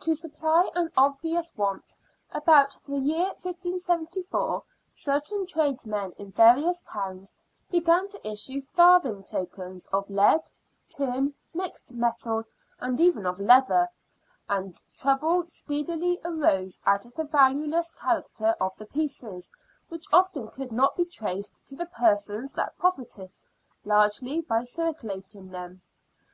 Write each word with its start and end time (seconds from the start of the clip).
To 0.00 0.14
supply 0.14 0.70
an 0.74 0.90
obvious 0.96 1.52
want, 1.54 1.98
about 2.32 2.74
the 2.86 2.96
year 2.96 3.26
1574 3.42 4.62
certain 4.90 5.44
tradesmen 5.46 6.12
in 6.12 6.30
various 6.32 6.80
towns 6.80 7.34
began 7.70 8.08
to 8.08 8.26
issue 8.26 8.62
farthing 8.72 9.24
tokens 9.24 9.84
of 9.88 10.08
lead, 10.08 10.40
tin, 10.88 11.34
mixed 11.52 11.92
metal, 11.92 12.44
and 12.80 12.98
even 12.98 13.26
of 13.26 13.38
leather, 13.38 13.90
and 14.48 14.80
trouble 14.96 15.46
speedily 15.48 16.18
arose 16.24 16.80
out 16.86 17.04
of 17.04 17.12
the 17.14 17.24
valueless 17.24 17.90
character 17.92 18.54
of 18.58 18.74
the 18.78 18.86
pieces, 18.86 19.50
which 19.90 20.06
often 20.10 20.48
could 20.48 20.72
not 20.72 20.96
be 20.96 21.04
traced 21.04 21.60
to 21.66 21.76
the 21.76 21.84
persons 21.84 22.54
that 22.54 22.78
profited 22.78 23.38
largely 23.84 24.40
by 24.40 24.62
circulating 24.62 25.50
them. 25.50 25.82